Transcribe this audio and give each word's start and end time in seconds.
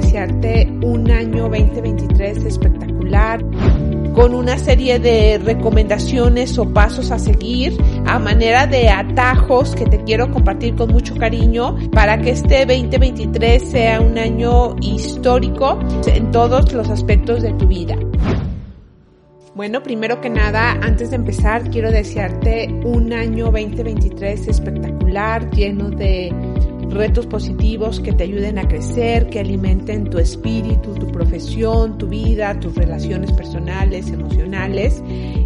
Desearte 0.00 0.68
un 0.82 1.10
año 1.10 1.48
2023 1.48 2.44
espectacular 2.44 3.44
con 4.14 4.34
una 4.34 4.58
serie 4.58 4.98
de 4.98 5.38
recomendaciones 5.38 6.56
o 6.58 6.72
pasos 6.72 7.10
a 7.10 7.18
seguir 7.18 7.76
a 8.06 8.18
manera 8.18 8.66
de 8.66 8.88
atajos 8.88 9.74
que 9.74 9.86
te 9.86 10.02
quiero 10.04 10.30
compartir 10.30 10.74
con 10.76 10.90
mucho 10.90 11.16
cariño 11.16 11.76
para 11.92 12.18
que 12.18 12.30
este 12.30 12.64
2023 12.64 13.62
sea 13.62 14.00
un 14.00 14.18
año 14.18 14.76
histórico 14.80 15.78
en 16.06 16.30
todos 16.30 16.72
los 16.72 16.88
aspectos 16.88 17.42
de 17.42 17.52
tu 17.54 17.66
vida. 17.66 17.96
Bueno, 19.54 19.82
primero 19.82 20.20
que 20.20 20.30
nada, 20.30 20.78
antes 20.82 21.10
de 21.10 21.16
empezar, 21.16 21.68
quiero 21.70 21.90
desearte 21.90 22.68
un 22.84 23.12
año 23.12 23.46
2023 23.46 24.46
espectacular, 24.46 25.50
lleno 25.50 25.90
de 25.90 26.32
retos 26.90 27.26
positivos 27.26 28.00
que 28.00 28.12
te 28.12 28.24
ayuden 28.24 28.58
a 28.58 28.66
crecer, 28.66 29.28
que 29.28 29.40
alimenten 29.40 30.08
tu 30.10 30.18
espíritu, 30.18 30.94
tu 30.94 31.10
profesión, 31.12 31.98
tu 31.98 32.08
vida, 32.08 32.58
tus 32.60 32.74
relaciones 32.74 33.32
personales, 33.32 34.08
emocionales. 34.08 35.02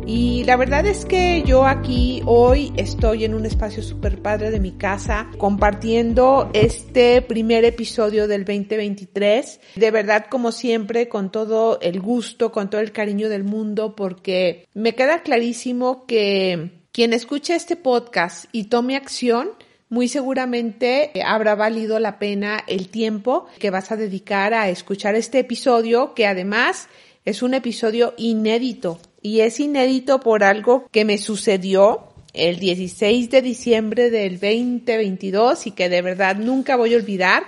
Y 0.06 0.44
la 0.44 0.56
verdad 0.56 0.86
es 0.86 1.04
que 1.04 1.42
yo 1.46 1.66
aquí 1.66 2.22
hoy 2.26 2.72
estoy 2.76 3.24
en 3.24 3.34
un 3.34 3.46
espacio 3.46 3.82
súper 3.82 4.20
padre 4.20 4.50
de 4.50 4.60
mi 4.60 4.72
casa 4.72 5.28
compartiendo 5.38 6.50
este 6.52 7.22
primer 7.22 7.64
episodio 7.64 8.28
del 8.28 8.44
2023. 8.44 9.60
De 9.76 9.90
verdad, 9.90 10.26
como 10.28 10.52
siempre, 10.52 11.08
con 11.08 11.30
todo 11.30 11.78
el 11.80 12.00
gusto, 12.00 12.52
con 12.52 12.70
todo 12.70 12.80
el 12.80 12.92
cariño 12.92 13.28
del 13.28 13.44
mundo, 13.44 13.94
porque 13.96 14.66
me 14.74 14.94
queda 14.94 15.22
clarísimo 15.22 16.06
que 16.06 16.82
quien 16.92 17.14
escuche 17.14 17.54
este 17.54 17.76
podcast 17.76 18.46
y 18.52 18.64
tome 18.64 18.96
acción, 18.96 19.50
muy 19.92 20.08
seguramente 20.08 21.10
eh, 21.12 21.22
habrá 21.22 21.54
valido 21.54 21.98
la 21.98 22.18
pena 22.18 22.64
el 22.66 22.88
tiempo 22.88 23.44
que 23.58 23.68
vas 23.68 23.92
a 23.92 23.96
dedicar 23.96 24.54
a 24.54 24.70
escuchar 24.70 25.16
este 25.16 25.40
episodio, 25.40 26.14
que 26.14 26.26
además 26.26 26.88
es 27.26 27.42
un 27.42 27.52
episodio 27.52 28.14
inédito. 28.16 28.98
Y 29.20 29.40
es 29.40 29.60
inédito 29.60 30.20
por 30.20 30.44
algo 30.44 30.86
que 30.90 31.04
me 31.04 31.18
sucedió 31.18 32.04
el 32.32 32.58
16 32.58 33.28
de 33.28 33.42
diciembre 33.42 34.08
del 34.08 34.40
2022 34.40 35.66
y 35.66 35.72
que 35.72 35.90
de 35.90 36.00
verdad 36.00 36.36
nunca 36.36 36.76
voy 36.76 36.94
a 36.94 36.96
olvidar. 36.96 37.42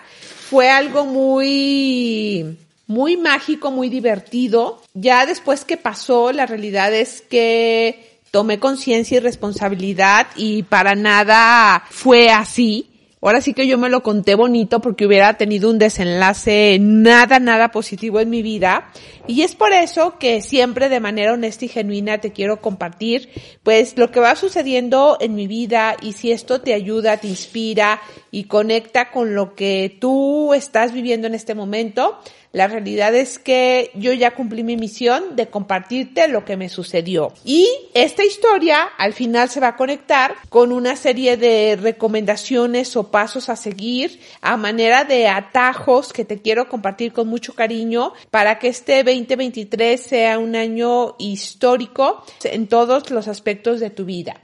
Fue 0.51 0.69
algo 0.69 1.07
muy, 1.07 2.59
muy 2.87 3.17
mágico, 3.17 3.71
muy 3.71 3.89
divertido. 3.89 4.83
Ya 4.93 5.25
después 5.25 5.65
que 5.65 5.79
pasó, 5.79 6.31
la 6.31 6.45
realidad 6.45 6.93
es 6.93 7.23
que 7.23 8.14
tomé 8.35 8.59
conciencia 8.59 9.19
y 9.19 9.21
responsabilidad 9.21 10.27
y 10.35 10.65
para 10.65 10.97
nada 10.97 11.85
fue 11.89 12.31
así. 12.33 12.94
Ahora 13.25 13.41
sí 13.41 13.55
que 13.55 13.67
yo 13.67 13.79
me 13.79 13.89
lo 13.89 14.03
conté 14.03 14.35
bonito 14.35 14.81
porque 14.81 15.07
hubiera 15.07 15.39
tenido 15.39 15.71
un 15.71 15.79
desenlace 15.79 16.77
nada, 16.79 17.39
nada 17.39 17.71
positivo 17.71 18.21
en 18.21 18.29
mi 18.29 18.43
vida. 18.43 18.91
Y 19.27 19.41
es 19.41 19.55
por 19.55 19.73
eso 19.73 20.19
que 20.19 20.43
siempre 20.43 20.91
de 20.91 21.01
manera 21.01 21.33
honesta 21.33 21.65
y 21.65 21.69
genuina 21.69 22.19
te 22.19 22.33
quiero 22.33 22.61
compartir 22.61 23.31
pues 23.63 23.97
lo 23.97 24.11
que 24.11 24.21
va 24.21 24.37
sucediendo 24.37 25.17
en 25.21 25.35
mi 25.35 25.47
vida 25.47 25.97
y 26.03 26.13
si 26.13 26.33
esto 26.33 26.61
te 26.61 26.75
ayuda, 26.75 27.17
te 27.17 27.29
inspira 27.29 28.03
y 28.31 28.45
conecta 28.45 29.11
con 29.11 29.35
lo 29.35 29.55
que 29.55 29.97
tú 29.99 30.53
estás 30.53 30.93
viviendo 30.93 31.27
en 31.27 31.35
este 31.35 31.55
momento 31.55 32.19
la 32.55 32.69
realidad 32.69 33.13
es 33.17 33.41
que 33.41 33.91
yo 33.95 34.13
ya 34.13 34.31
cumplí 34.31 34.63
mi 34.63 34.77
misión 34.77 35.35
de 35.35 35.49
compartirte 35.49 36.29
lo 36.29 36.45
que 36.45 36.57
me 36.57 36.69
sucedió. 36.69 37.33
Y 37.45 37.69
esta 37.95 38.25
historia 38.25 38.81
al 38.97 39.13
final 39.13 39.51
se 39.51 39.59
va 39.59 39.69
a 39.69 39.77
conectar 39.77 40.37
con 40.51 40.71
una 40.71 40.95
serie 40.95 41.37
de 41.37 41.75
recomendaciones 41.75 42.97
o 42.97 43.11
pasos 43.15 43.49
a 43.49 43.55
seguir 43.55 44.19
a 44.41 44.57
manera 44.57 45.05
de 45.05 45.29
atajos 45.29 46.13
que 46.13 46.25
te 46.25 46.43
quiero 46.43 46.69
compartir 46.69 47.13
con 47.13 47.29
mucho 47.29 47.55
cariño 47.55 48.13
para 48.33 48.59
que 48.59 48.67
este 48.67 49.05
2023 49.05 50.01
sea 50.03 50.41
un 50.41 50.57
año 50.57 51.15
histórico 51.21 52.25
en 52.43 52.67
todos 52.67 53.13
los 53.13 53.29
aspectos 53.29 53.79
de 53.79 53.91
tu 53.91 54.05
vida. 54.05 54.41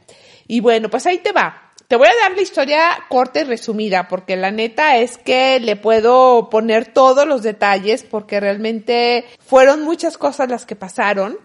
Y 0.47 0.61
bueno, 0.61 0.89
pues 0.89 1.05
ahí 1.07 1.19
te 1.19 1.33
va. 1.33 1.73
Te 1.89 1.97
voy 1.97 2.07
a 2.07 2.23
dar 2.23 2.37
la 2.37 2.43
historia 2.43 2.81
corta 3.09 3.41
y 3.41 3.43
resumida, 3.43 4.07
porque 4.07 4.37
la 4.37 4.53
neta 4.53 4.99
es 4.99 5.19
que 5.19 5.59
le 5.59 5.75
puedo 5.75 6.49
poner 6.49 6.93
todos 6.93 7.27
los 7.27 7.43
detalles, 7.43 8.05
porque 8.05 8.39
realmente 8.39 9.25
fueron 9.45 9.83
muchas 9.83 10.17
cosas 10.17 10.49
las 10.49 10.65
que 10.65 10.77
pasaron. 10.77 11.41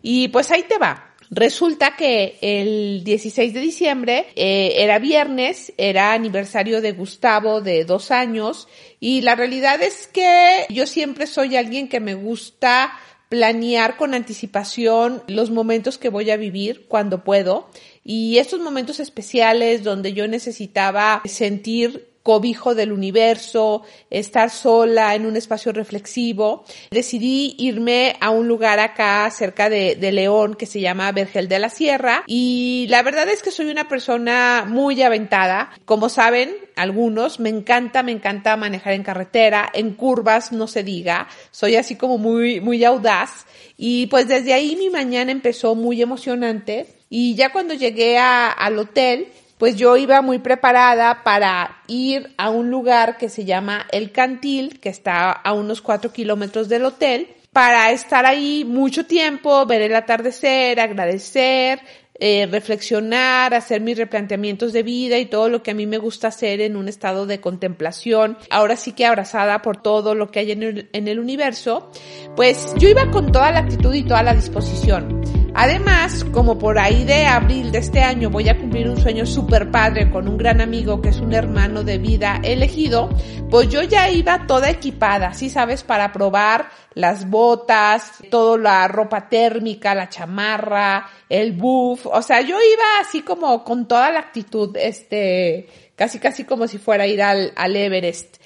Y 0.00 0.28
pues 0.28 0.52
ahí 0.52 0.62
te 0.62 0.78
va. 0.78 1.07
Resulta 1.30 1.94
que 1.94 2.38
el 2.40 3.04
16 3.04 3.52
de 3.52 3.60
diciembre 3.60 4.26
eh, 4.34 4.72
era 4.76 4.98
viernes, 4.98 5.74
era 5.76 6.14
aniversario 6.14 6.80
de 6.80 6.92
Gustavo 6.92 7.60
de 7.60 7.84
dos 7.84 8.10
años 8.10 8.66
y 8.98 9.20
la 9.20 9.34
realidad 9.34 9.82
es 9.82 10.06
que 10.06 10.64
yo 10.70 10.86
siempre 10.86 11.26
soy 11.26 11.56
alguien 11.56 11.88
que 11.88 12.00
me 12.00 12.14
gusta 12.14 12.92
planear 13.28 13.98
con 13.98 14.14
anticipación 14.14 15.22
los 15.26 15.50
momentos 15.50 15.98
que 15.98 16.08
voy 16.08 16.30
a 16.30 16.38
vivir 16.38 16.86
cuando 16.88 17.24
puedo 17.24 17.68
y 18.02 18.38
estos 18.38 18.60
momentos 18.60 19.00
especiales 19.00 19.84
donde 19.84 20.14
yo 20.14 20.26
necesitaba 20.28 21.20
sentir 21.26 22.07
cobijo 22.28 22.74
del 22.74 22.92
universo, 22.92 23.84
estar 24.10 24.50
sola 24.50 25.14
en 25.14 25.24
un 25.24 25.34
espacio 25.34 25.72
reflexivo, 25.72 26.62
decidí 26.90 27.54
irme 27.56 28.16
a 28.20 28.28
un 28.28 28.46
lugar 28.46 28.80
acá 28.80 29.30
cerca 29.30 29.70
de, 29.70 29.96
León 30.12 30.54
que 30.54 30.66
se 30.66 30.78
llama 30.78 31.10
Vergel 31.12 31.48
de 31.48 31.58
la 31.58 31.70
Sierra 31.70 32.24
y 32.26 32.86
la 32.90 33.02
verdad 33.02 33.30
es 33.30 33.42
que 33.42 33.50
soy 33.50 33.70
una 33.70 33.88
persona 33.88 34.66
muy 34.68 35.00
aventada. 35.00 35.70
Como 35.86 36.10
saben, 36.10 36.54
algunos, 36.76 37.40
me 37.40 37.48
encanta, 37.48 38.02
me 38.02 38.12
encanta 38.12 38.58
manejar 38.58 38.92
en 38.92 39.04
carretera, 39.04 39.70
en 39.72 39.94
curvas 39.94 40.52
no 40.52 40.66
se 40.66 40.82
diga, 40.82 41.28
soy 41.50 41.76
así 41.76 41.96
como 41.96 42.18
muy, 42.18 42.60
muy 42.60 42.84
audaz 42.84 43.46
y 43.78 44.06
pues 44.08 44.28
desde 44.28 44.52
ahí 44.52 44.76
mi 44.76 44.90
mañana 44.90 45.32
empezó 45.32 45.74
muy 45.74 46.02
emocionante 46.02 46.98
y 47.10 47.34
ya 47.36 47.52
cuando 47.52 47.72
llegué 47.72 48.18
al 48.18 48.78
hotel, 48.78 49.28
pues 49.58 49.76
yo 49.76 49.96
iba 49.96 50.22
muy 50.22 50.38
preparada 50.38 51.22
para 51.24 51.82
ir 51.88 52.32
a 52.36 52.50
un 52.50 52.70
lugar 52.70 53.18
que 53.18 53.28
se 53.28 53.44
llama 53.44 53.86
El 53.90 54.12
Cantil, 54.12 54.78
que 54.80 54.88
está 54.88 55.32
a 55.32 55.52
unos 55.52 55.82
cuatro 55.82 56.12
kilómetros 56.12 56.68
del 56.68 56.84
hotel, 56.84 57.28
para 57.52 57.90
estar 57.90 58.24
ahí 58.24 58.64
mucho 58.64 59.04
tiempo, 59.04 59.66
ver 59.66 59.82
el 59.82 59.96
atardecer, 59.96 60.78
agradecer, 60.78 61.80
eh, 62.20 62.46
reflexionar, 62.50 63.54
hacer 63.54 63.80
mis 63.80 63.96
replanteamientos 63.96 64.72
de 64.72 64.82
vida 64.82 65.18
y 65.18 65.26
todo 65.26 65.48
lo 65.48 65.62
que 65.62 65.70
a 65.70 65.74
mí 65.74 65.86
me 65.86 65.98
gusta 65.98 66.28
hacer 66.28 66.60
en 66.60 66.76
un 66.76 66.88
estado 66.88 67.26
de 67.26 67.40
contemplación, 67.40 68.36
ahora 68.50 68.76
sí 68.76 68.92
que 68.92 69.06
abrazada 69.06 69.62
por 69.62 69.80
todo 69.80 70.14
lo 70.14 70.30
que 70.30 70.40
hay 70.40 70.52
en 70.52 70.62
el, 70.62 70.88
en 70.92 71.08
el 71.08 71.18
universo, 71.18 71.90
pues 72.36 72.74
yo 72.78 72.88
iba 72.88 73.10
con 73.10 73.32
toda 73.32 73.52
la 73.52 73.60
actitud 73.60 73.94
y 73.94 74.02
toda 74.02 74.22
la 74.22 74.34
disposición. 74.34 75.37
Además, 75.60 76.24
como 76.32 76.56
por 76.56 76.78
ahí 76.78 77.02
de 77.02 77.26
abril 77.26 77.72
de 77.72 77.78
este 77.78 78.00
año 78.00 78.30
voy 78.30 78.48
a 78.48 78.56
cumplir 78.56 78.88
un 78.88 78.96
sueño 78.96 79.26
súper 79.26 79.72
padre 79.72 80.08
con 80.08 80.28
un 80.28 80.38
gran 80.38 80.60
amigo 80.60 81.02
que 81.02 81.08
es 81.08 81.18
un 81.18 81.34
hermano 81.34 81.82
de 81.82 81.98
vida 81.98 82.40
elegido, 82.44 83.08
pues 83.50 83.68
yo 83.68 83.82
ya 83.82 84.08
iba 84.08 84.46
toda 84.46 84.70
equipada, 84.70 85.34
¿sí 85.34 85.50
sabes? 85.50 85.82
Para 85.82 86.12
probar 86.12 86.68
las 86.94 87.28
botas, 87.28 88.12
toda 88.30 88.56
la 88.56 88.86
ropa 88.86 89.28
térmica, 89.28 89.96
la 89.96 90.08
chamarra, 90.08 91.10
el 91.28 91.54
buff, 91.54 92.06
o 92.06 92.22
sea, 92.22 92.40
yo 92.40 92.54
iba 92.54 92.84
así 93.00 93.22
como 93.22 93.64
con 93.64 93.88
toda 93.88 94.12
la 94.12 94.20
actitud, 94.20 94.76
este, 94.76 95.66
casi 95.96 96.20
casi 96.20 96.44
como 96.44 96.68
si 96.68 96.78
fuera 96.78 97.02
a 97.02 97.08
ir 97.08 97.20
al, 97.20 97.52
al 97.56 97.74
Everest. 97.74 98.37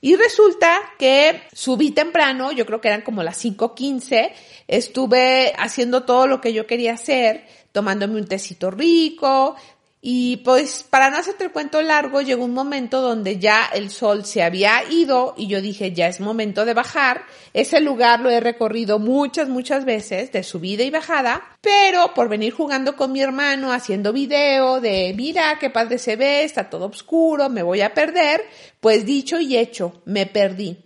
Y 0.00 0.16
resulta 0.16 0.78
que 0.98 1.42
subí 1.52 1.90
temprano, 1.90 2.52
yo 2.52 2.66
creo 2.66 2.80
que 2.80 2.88
eran 2.88 3.02
como 3.02 3.22
las 3.22 3.44
5.15, 3.44 4.32
estuve 4.68 5.52
haciendo 5.56 6.04
todo 6.04 6.26
lo 6.26 6.40
que 6.40 6.52
yo 6.52 6.66
quería 6.66 6.94
hacer, 6.94 7.46
tomándome 7.72 8.20
un 8.20 8.26
tecito 8.26 8.70
rico, 8.70 9.56
Y 10.04 10.38
pues 10.38 10.84
para 10.90 11.10
no 11.10 11.18
hacerte 11.18 11.44
el 11.44 11.52
cuento 11.52 11.80
largo, 11.80 12.22
llegó 12.22 12.44
un 12.44 12.52
momento 12.52 13.00
donde 13.00 13.38
ya 13.38 13.66
el 13.72 13.88
sol 13.88 14.24
se 14.24 14.42
había 14.42 14.82
ido 14.90 15.32
y 15.36 15.46
yo 15.46 15.62
dije, 15.62 15.92
ya 15.92 16.08
es 16.08 16.18
momento 16.18 16.64
de 16.64 16.74
bajar. 16.74 17.22
Ese 17.54 17.80
lugar 17.80 18.18
lo 18.18 18.28
he 18.28 18.40
recorrido 18.40 18.98
muchas, 18.98 19.48
muchas 19.48 19.84
veces, 19.84 20.32
de 20.32 20.42
subida 20.42 20.82
y 20.82 20.90
bajada, 20.90 21.40
pero 21.60 22.14
por 22.14 22.28
venir 22.28 22.52
jugando 22.52 22.96
con 22.96 23.12
mi 23.12 23.20
hermano, 23.20 23.72
haciendo 23.72 24.12
video 24.12 24.80
de, 24.80 25.14
mira 25.16 25.56
qué 25.60 25.70
padre 25.70 25.98
se 25.98 26.16
ve, 26.16 26.42
está 26.42 26.68
todo 26.68 26.86
oscuro, 26.86 27.48
me 27.48 27.62
voy 27.62 27.82
a 27.82 27.94
perder, 27.94 28.42
pues 28.80 29.06
dicho 29.06 29.38
y 29.38 29.56
hecho, 29.56 30.02
me 30.04 30.26
perdí. 30.26 30.78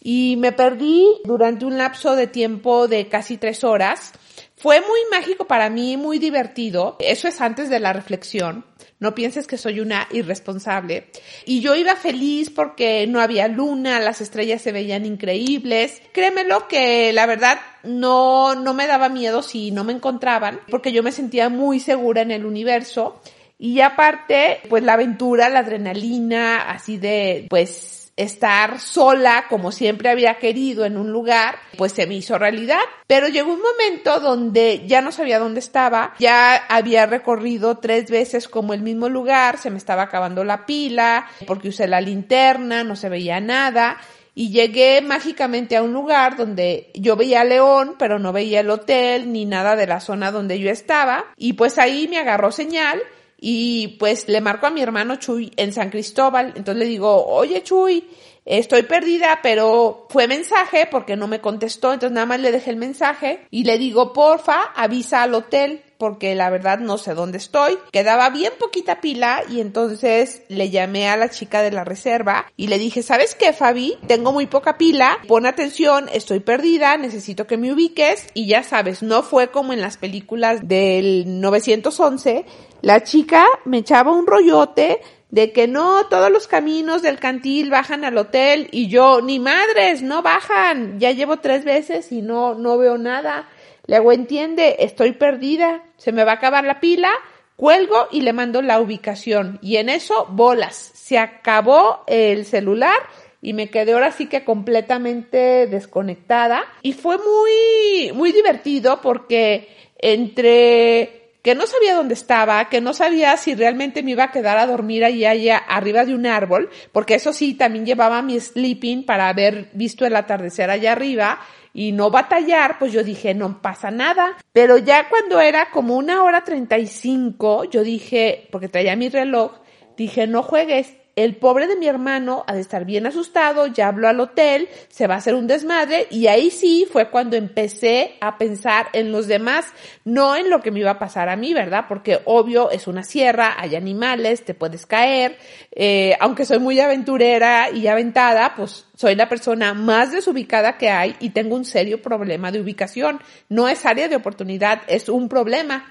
Y 0.00 0.36
me 0.38 0.52
perdí 0.52 1.08
durante 1.24 1.64
un 1.64 1.76
lapso 1.76 2.14
de 2.14 2.28
tiempo 2.28 2.86
de 2.86 3.08
casi 3.08 3.36
tres 3.36 3.64
horas 3.64 4.12
fue 4.60 4.82
muy 4.82 5.00
mágico 5.10 5.46
para 5.46 5.70
mí, 5.70 5.96
muy 5.96 6.18
divertido. 6.18 6.96
Eso 7.00 7.28
es 7.28 7.40
antes 7.40 7.70
de 7.70 7.80
la 7.80 7.94
reflexión. 7.94 8.66
No 8.98 9.14
pienses 9.14 9.46
que 9.46 9.56
soy 9.56 9.80
una 9.80 10.06
irresponsable. 10.10 11.06
Y 11.46 11.62
yo 11.62 11.74
iba 11.74 11.96
feliz 11.96 12.50
porque 12.50 13.06
no 13.06 13.20
había 13.20 13.48
luna, 13.48 14.00
las 14.00 14.20
estrellas 14.20 14.60
se 14.60 14.72
veían 14.72 15.06
increíbles. 15.06 16.02
Créemelo 16.12 16.68
que 16.68 17.10
la 17.14 17.24
verdad 17.24 17.58
no, 17.84 18.54
no 18.54 18.74
me 18.74 18.86
daba 18.86 19.08
miedo 19.08 19.42
si 19.42 19.70
no 19.70 19.82
me 19.82 19.94
encontraban, 19.94 20.60
porque 20.70 20.92
yo 20.92 21.02
me 21.02 21.12
sentía 21.12 21.48
muy 21.48 21.80
segura 21.80 22.20
en 22.20 22.30
el 22.30 22.44
universo. 22.44 23.18
Y 23.58 23.80
aparte, 23.80 24.60
pues 24.68 24.82
la 24.82 24.92
aventura, 24.92 25.48
la 25.48 25.60
adrenalina, 25.60 26.70
así 26.70 26.98
de, 26.98 27.46
pues 27.48 27.99
estar 28.22 28.80
sola 28.80 29.46
como 29.48 29.72
siempre 29.72 30.10
había 30.10 30.34
querido 30.38 30.84
en 30.84 30.96
un 30.96 31.10
lugar, 31.10 31.58
pues 31.76 31.92
se 31.92 32.06
me 32.06 32.14
hizo 32.14 32.38
realidad. 32.38 32.80
Pero 33.06 33.28
llegó 33.28 33.52
un 33.52 33.62
momento 33.62 34.20
donde 34.20 34.86
ya 34.86 35.00
no 35.00 35.10
sabía 35.12 35.38
dónde 35.38 35.60
estaba, 35.60 36.14
ya 36.18 36.54
había 36.54 37.06
recorrido 37.06 37.78
tres 37.78 38.10
veces 38.10 38.48
como 38.48 38.74
el 38.74 38.82
mismo 38.82 39.08
lugar, 39.08 39.58
se 39.58 39.70
me 39.70 39.78
estaba 39.78 40.02
acabando 40.02 40.44
la 40.44 40.66
pila, 40.66 41.26
porque 41.46 41.68
usé 41.68 41.88
la 41.88 42.00
linterna, 42.00 42.84
no 42.84 42.96
se 42.96 43.08
veía 43.08 43.40
nada. 43.40 43.98
Y 44.34 44.50
llegué 44.50 45.00
mágicamente 45.02 45.76
a 45.76 45.82
un 45.82 45.92
lugar 45.92 46.36
donde 46.36 46.90
yo 46.94 47.16
veía 47.16 47.42
León, 47.44 47.96
pero 47.98 48.18
no 48.18 48.32
veía 48.32 48.60
el 48.60 48.70
hotel 48.70 49.32
ni 49.32 49.44
nada 49.44 49.76
de 49.76 49.86
la 49.86 50.00
zona 50.00 50.30
donde 50.30 50.58
yo 50.60 50.70
estaba. 50.70 51.24
Y 51.36 51.54
pues 51.54 51.78
ahí 51.78 52.06
me 52.08 52.18
agarró 52.18 52.52
señal 52.52 53.02
y 53.40 53.96
pues 53.98 54.28
le 54.28 54.40
marco 54.42 54.66
a 54.66 54.70
mi 54.70 54.82
hermano 54.82 55.16
Chuy 55.16 55.50
en 55.56 55.72
San 55.72 55.88
Cristóbal. 55.88 56.52
Entonces 56.56 56.76
le 56.76 56.84
digo, 56.84 57.26
oye 57.26 57.62
Chuy, 57.62 58.06
estoy 58.44 58.82
perdida, 58.82 59.40
pero 59.42 60.06
fue 60.10 60.28
mensaje 60.28 60.86
porque 60.90 61.16
no 61.16 61.26
me 61.26 61.40
contestó. 61.40 61.92
Entonces 61.92 62.14
nada 62.14 62.26
más 62.26 62.40
le 62.40 62.52
dejé 62.52 62.70
el 62.70 62.76
mensaje 62.76 63.46
y 63.50 63.64
le 63.64 63.78
digo, 63.78 64.12
porfa, 64.12 64.72
avisa 64.74 65.22
al 65.22 65.34
hotel 65.34 65.82
porque 66.00 66.34
la 66.34 66.50
verdad 66.50 66.80
no 66.80 66.98
sé 66.98 67.14
dónde 67.14 67.38
estoy. 67.38 67.78
Quedaba 67.92 68.30
bien 68.30 68.52
poquita 68.58 69.00
pila 69.00 69.44
y 69.48 69.60
entonces 69.60 70.42
le 70.48 70.70
llamé 70.70 71.08
a 71.08 71.16
la 71.16 71.28
chica 71.28 71.62
de 71.62 71.70
la 71.70 71.84
reserva 71.84 72.46
y 72.56 72.66
le 72.66 72.78
dije, 72.78 73.04
¿sabes 73.04 73.36
qué, 73.36 73.52
Fabi? 73.52 73.98
Tengo 74.08 74.32
muy 74.32 74.46
poca 74.46 74.78
pila, 74.78 75.18
pon 75.28 75.46
atención, 75.46 76.08
estoy 76.12 76.40
perdida, 76.40 76.96
necesito 76.96 77.46
que 77.46 77.58
me 77.58 77.72
ubiques 77.72 78.26
y 78.34 78.48
ya 78.48 78.64
sabes, 78.64 79.02
no 79.04 79.22
fue 79.22 79.50
como 79.52 79.72
en 79.72 79.82
las 79.82 79.98
películas 79.98 80.66
del 80.66 81.40
911. 81.40 82.46
La 82.80 83.04
chica 83.04 83.44
me 83.66 83.78
echaba 83.78 84.10
un 84.10 84.26
rollote 84.26 85.00
de 85.30 85.52
que 85.52 85.68
no, 85.68 86.06
todos 86.06 86.30
los 86.30 86.48
caminos 86.48 87.02
del 87.02 87.18
cantil 87.18 87.70
bajan 87.70 88.04
al 88.04 88.18
hotel 88.18 88.68
y 88.72 88.88
yo, 88.88 89.20
ni 89.20 89.38
madres, 89.38 90.02
no 90.02 90.22
bajan. 90.22 90.98
Ya 90.98 91.12
llevo 91.12 91.36
tres 91.36 91.64
veces 91.64 92.10
y 92.10 92.22
no, 92.22 92.54
no 92.54 92.78
veo 92.78 92.98
nada. 92.98 93.48
Le 93.90 93.96
hago, 93.96 94.12
entiende, 94.12 94.76
estoy 94.78 95.10
perdida, 95.10 95.82
se 95.96 96.12
me 96.12 96.22
va 96.22 96.30
a 96.30 96.34
acabar 96.36 96.62
la 96.62 96.78
pila, 96.78 97.10
cuelgo 97.56 98.06
y 98.12 98.20
le 98.20 98.32
mando 98.32 98.62
la 98.62 98.80
ubicación. 98.80 99.58
Y 99.62 99.78
en 99.78 99.88
eso, 99.88 100.26
bolas, 100.30 100.92
se 100.94 101.18
acabó 101.18 102.04
el 102.06 102.44
celular 102.44 102.96
y 103.42 103.52
me 103.52 103.68
quedé 103.68 103.94
ahora 103.94 104.12
sí 104.12 104.26
que 104.26 104.44
completamente 104.44 105.66
desconectada. 105.66 106.62
Y 106.82 106.92
fue 106.92 107.16
muy, 107.18 108.12
muy 108.12 108.30
divertido 108.30 109.00
porque 109.02 109.66
entre 109.98 111.32
que 111.42 111.56
no 111.56 111.66
sabía 111.66 111.96
dónde 111.96 112.14
estaba, 112.14 112.68
que 112.68 112.80
no 112.80 112.94
sabía 112.94 113.36
si 113.38 113.56
realmente 113.56 114.04
me 114.04 114.12
iba 114.12 114.22
a 114.22 114.30
quedar 114.30 114.56
a 114.56 114.66
dormir 114.66 115.04
allí 115.04 115.24
allá 115.24 115.56
arriba 115.56 116.04
de 116.04 116.14
un 116.14 116.26
árbol, 116.26 116.70
porque 116.92 117.14
eso 117.14 117.32
sí, 117.32 117.54
también 117.54 117.86
llevaba 117.86 118.22
mi 118.22 118.38
sleeping 118.38 119.04
para 119.04 119.28
haber 119.28 119.68
visto 119.72 120.06
el 120.06 120.14
atardecer 120.14 120.70
allá 120.70 120.92
arriba 120.92 121.40
y 121.72 121.92
no 121.92 122.10
batallar, 122.10 122.78
pues 122.78 122.92
yo 122.92 123.04
dije, 123.04 123.34
no 123.34 123.60
pasa 123.62 123.90
nada. 123.90 124.36
Pero 124.52 124.78
ya 124.78 125.08
cuando 125.08 125.40
era 125.40 125.70
como 125.70 125.96
una 125.96 126.22
hora 126.22 126.44
treinta 126.44 126.78
y 126.78 126.86
cinco, 126.86 127.64
yo 127.64 127.82
dije, 127.82 128.48
porque 128.50 128.68
traía 128.68 128.96
mi 128.96 129.08
reloj, 129.08 129.52
dije, 129.96 130.26
no 130.26 130.42
juegues, 130.42 130.94
el 131.16 131.36
pobre 131.36 131.66
de 131.66 131.76
mi 131.76 131.86
hermano 131.86 132.44
ha 132.46 132.54
de 132.54 132.60
estar 132.60 132.84
bien 132.84 133.06
asustado, 133.06 133.66
ya 133.66 133.88
habló 133.88 134.08
al 134.08 134.20
hotel, 134.20 134.68
se 134.88 135.06
va 135.06 135.14
a 135.14 135.18
hacer 135.18 135.34
un 135.34 135.46
desmadre 135.46 136.06
y 136.10 136.28
ahí 136.28 136.50
sí 136.50 136.86
fue 136.90 137.10
cuando 137.10 137.36
empecé 137.36 138.16
a 138.20 138.38
pensar 138.38 138.88
en 138.92 139.12
los 139.12 139.26
demás, 139.26 139.66
no 140.04 140.36
en 140.36 140.50
lo 140.50 140.60
que 140.60 140.70
me 140.70 140.80
iba 140.80 140.92
a 140.92 140.98
pasar 140.98 141.28
a 141.28 141.36
mí, 141.36 141.52
¿verdad? 141.52 141.86
Porque 141.88 142.20
obvio 142.24 142.70
es 142.70 142.86
una 142.86 143.02
sierra, 143.02 143.56
hay 143.58 143.76
animales, 143.76 144.44
te 144.44 144.54
puedes 144.54 144.86
caer, 144.86 145.36
eh, 145.72 146.16
aunque 146.20 146.44
soy 146.44 146.58
muy 146.58 146.78
aventurera 146.80 147.70
y 147.70 147.86
aventada, 147.86 148.54
pues 148.56 148.86
soy 148.94 149.14
la 149.14 149.28
persona 149.28 149.74
más 149.74 150.12
desubicada 150.12 150.78
que 150.78 150.90
hay 150.90 151.16
y 151.20 151.30
tengo 151.30 151.56
un 151.56 151.64
serio 151.64 152.00
problema 152.02 152.50
de 152.52 152.60
ubicación. 152.60 153.20
No 153.48 153.68
es 153.68 153.84
área 153.86 154.08
de 154.08 154.16
oportunidad, 154.16 154.82
es 154.86 155.08
un 155.08 155.28
problema. 155.28 155.90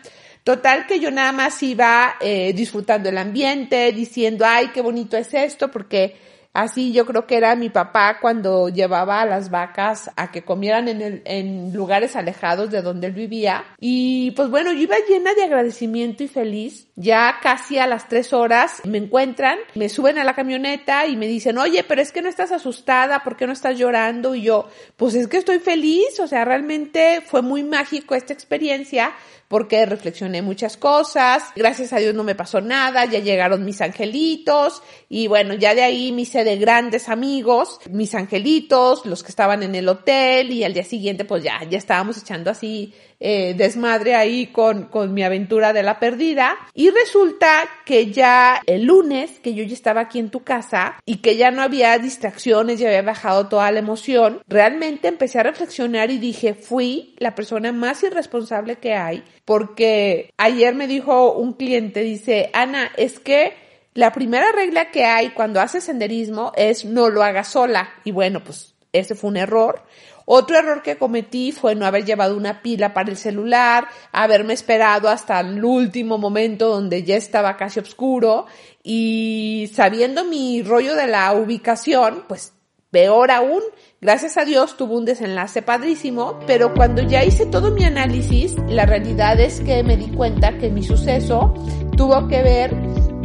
Total 0.50 0.88
que 0.88 1.00
yo 1.00 1.12
nada 1.12 1.32
más 1.32 1.62
iba 1.62 2.16
eh, 2.20 2.54
disfrutando 2.54 3.08
el 3.08 3.20
ambiente, 3.20 3.92
diciendo, 3.92 4.46
ay, 4.48 4.70
qué 4.74 4.82
bonito 4.82 5.16
es 5.16 5.32
esto, 5.36 5.70
porque 5.70 6.16
así 6.54 6.92
yo 6.92 7.06
creo 7.06 7.28
que 7.28 7.38
era 7.38 7.56
mi 7.56 7.70
papá 7.70 8.18
cuando 8.20 8.68
llevaba 8.68 9.22
a 9.22 9.28
las 9.28 9.52
vacas 9.52 10.10
a 10.16 10.32
que 10.32 10.44
comieran 10.44 10.88
en, 10.88 11.04
el, 11.04 11.22
en 11.26 11.72
lugares 11.72 12.16
alejados 12.16 12.72
de 12.72 12.82
donde 12.82 13.06
él 13.06 13.14
vivía. 13.14 13.64
Y 13.80 14.32
pues 14.32 14.50
bueno, 14.50 14.72
yo 14.72 14.80
iba 14.80 14.96
llena 15.08 15.36
de 15.36 15.44
agradecimiento 15.44 16.24
y 16.24 16.28
feliz. 16.28 16.88
Ya 17.02 17.38
casi 17.42 17.78
a 17.78 17.88
las 17.88 18.10
tres 18.10 18.34
horas 18.34 18.82
me 18.84 18.98
encuentran, 18.98 19.58
me 19.74 19.88
suben 19.88 20.18
a 20.18 20.26
la 20.26 20.36
camioneta 20.36 21.08
y 21.08 21.16
me 21.16 21.28
dicen, 21.28 21.58
oye, 21.58 21.86
pero 21.86 22.02
es 22.02 22.12
que 22.12 22.22
no 22.22 22.28
estás 22.28 22.52
asustada, 22.52 23.24
¿por 23.24 23.38
qué 23.38 23.48
no 23.48 23.54
estás 23.54 23.80
llorando? 23.80 24.36
Y 24.36 24.42
yo, 24.42 24.68
pues 24.98 25.16
es 25.16 25.30
que 25.30 25.38
estoy 25.38 25.60
feliz, 25.60 26.20
o 26.20 26.28
sea, 26.28 26.44
realmente 26.44 27.22
fue 27.26 27.42
muy 27.42 27.64
mágico 27.64 28.16
esta 28.16 28.34
experiencia 28.34 29.14
porque 29.50 29.84
reflexioné 29.88 30.44
muchas 30.44 30.78
cosas, 30.78 31.44
gracias 31.56 31.92
a 31.92 31.98
Dios 31.98 32.14
no 32.14 32.24
me 32.24 32.36
pasó 32.36 32.62
nada, 32.62 33.06
ya 33.06 33.18
llegaron 33.18 33.66
mis 33.66 33.82
angelitos 33.82 34.84
y 35.10 35.28
bueno, 35.28 35.56
ya 35.56 35.74
de 35.74 35.82
ahí 35.82 36.12
me 36.12 36.22
hice 36.22 36.44
de 36.44 36.58
grandes 36.58 37.10
amigos, 37.10 37.80
mis 37.90 38.14
angelitos, 38.14 39.08
los 39.08 39.24
que 39.24 39.30
estaban 39.30 39.64
en 39.64 39.74
el 39.74 39.90
hotel 39.90 40.52
y 40.52 40.64
al 40.64 40.76
día 40.76 40.84
siguiente 40.84 41.26
pues 41.26 41.44
ya, 41.44 41.64
ya 41.68 41.80
estábamos 41.80 42.20
echando 42.20 42.52
así 42.52 42.94
eh, 43.20 43.56
desmadre 43.58 44.16
ahí 44.16 44.48
con, 44.48 44.84
con 44.84 45.14
mi 45.16 45.24
aventura 45.24 45.74
de 45.74 45.82
la 45.82 46.00
perdida. 46.00 46.56
Resulta 46.92 47.70
que 47.86 48.12
ya 48.12 48.62
el 48.66 48.84
lunes, 48.84 49.40
que 49.40 49.54
yo 49.54 49.64
ya 49.64 49.74
estaba 49.74 50.02
aquí 50.02 50.20
en 50.20 50.30
tu 50.30 50.44
casa 50.44 50.96
y 51.06 51.18
que 51.18 51.38
ya 51.38 51.52
no 51.52 51.62
había 51.62 51.98
distracciones, 51.98 52.80
ya 52.80 52.88
había 52.88 53.02
bajado 53.02 53.48
toda 53.48 53.72
la 53.72 53.80
emoción, 53.80 54.42
realmente 54.48 55.08
empecé 55.08 55.40
a 55.40 55.44
reflexionar 55.44 56.12
y 56.12 56.18
dije, 56.18 56.54
fui 56.54 57.16
la 57.18 57.36
persona 57.36 57.72
más 57.72 58.04
irresponsable 58.04 58.78
que 58.78 58.94
hay, 58.94 59.24
porque 59.46 60.32
ayer 60.38 60.76
me 60.76 60.88
dijo 60.88 61.34
un 61.34 61.54
cliente, 61.54 62.02
dice, 62.02 62.50
Ana, 62.54 62.92
es 62.98 63.20
que 63.20 63.54
la 63.94 64.14
primera 64.14 64.52
regla 64.52 64.92
que 64.92 65.04
hay 65.04 65.30
cuando 65.32 65.60
haces 65.60 65.84
senderismo 65.84 66.54
es 66.56 66.86
no 66.86 67.10
lo 67.10 67.24
hagas 67.24 67.50
sola. 67.50 67.90
Y 68.04 68.12
bueno, 68.12 68.44
pues 68.44 68.76
ese 68.94 69.16
fue 69.16 69.30
un 69.30 69.38
error. 69.38 69.84
Otro 70.32 70.60
error 70.60 70.84
que 70.84 70.96
cometí 70.96 71.52
fue 71.52 71.74
no 71.74 71.88
haber 71.88 72.06
llevado 72.06 72.38
una 72.38 72.62
pila 72.62 72.94
para 72.94 73.10
el 73.10 73.18
celular, 73.18 73.88
haberme 74.12 74.54
esperado 74.54 75.10
hasta 75.10 75.40
el 75.40 75.66
último 75.66 76.20
momento 76.20 76.70
donde 76.70 77.02
ya 77.02 77.16
estaba 77.16 77.58
casi 77.58 77.80
oscuro 77.80 78.46
y 78.84 79.72
sabiendo 79.74 80.26
mi 80.26 80.62
rollo 80.62 80.94
de 80.94 81.08
la 81.08 81.34
ubicación, 81.34 82.26
pues 82.28 82.54
peor 82.92 83.32
aún, 83.32 83.64
gracias 84.02 84.38
a 84.38 84.46
Dios 84.46 84.78
tuvo 84.78 85.00
un 85.00 85.06
desenlace 85.06 85.64
padrísimo, 85.64 86.40
pero 86.46 86.76
cuando 86.76 87.02
ya 87.02 87.26
hice 87.26 87.48
todo 87.48 87.72
mi 87.72 87.84
análisis, 87.84 88.56
la 88.68 88.86
realidad 88.86 89.40
es 89.40 89.62
que 89.62 89.82
me 89.82 89.98
di 89.98 90.10
cuenta 90.10 90.60
que 90.60 90.70
mi 90.70 90.84
suceso 90.84 91.56
tuvo 91.98 92.28
que 92.28 92.44
ver 92.44 92.76